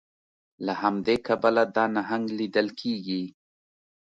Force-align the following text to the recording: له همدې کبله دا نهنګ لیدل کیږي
له 0.65 0.73
همدې 0.81 1.15
کبله 1.27 1.63
دا 1.75 1.85
نهنګ 1.95 2.25
لیدل 2.39 2.67
کیږي 2.79 3.23